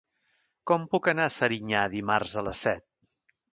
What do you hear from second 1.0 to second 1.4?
anar a